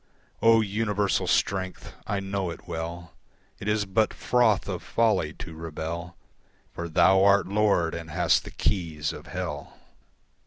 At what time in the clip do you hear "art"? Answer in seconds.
7.23-7.45